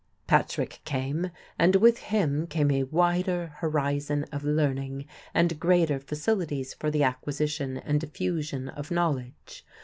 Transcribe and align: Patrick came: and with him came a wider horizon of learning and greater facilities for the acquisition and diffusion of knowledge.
Patrick 0.25 0.79
came: 0.83 1.29
and 1.59 1.75
with 1.75 1.99
him 1.99 2.47
came 2.47 2.71
a 2.71 2.85
wider 2.85 3.53
horizon 3.57 4.25
of 4.31 4.43
learning 4.43 5.05
and 5.31 5.59
greater 5.59 5.99
facilities 5.99 6.73
for 6.73 6.89
the 6.89 7.03
acquisition 7.03 7.77
and 7.77 8.01
diffusion 8.01 8.67
of 8.67 8.89
knowledge. 8.89 9.63